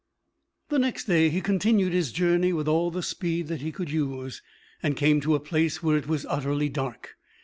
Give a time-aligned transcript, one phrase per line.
[0.69, 4.41] The next day he continued his journey with all the speed that he could use,
[4.81, 7.17] and came to a place where it was utterly dark.